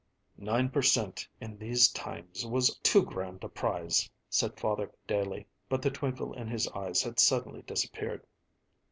"Nine 0.39 0.71
per 0.71 0.81
cent. 0.81 1.27
in 1.39 1.59
these 1.59 1.87
times 1.89 2.43
was 2.43 2.75
too 2.79 3.05
good 3.05 3.43
a 3.43 3.47
prize," 3.47 4.09
said 4.31 4.59
Father 4.59 4.91
Daley, 5.05 5.45
but 5.69 5.83
the 5.83 5.91
twinkle 5.91 6.33
in 6.33 6.47
his 6.47 6.67
eyes 6.69 7.03
had 7.03 7.19
suddenly 7.19 7.61
disappeared. 7.61 8.25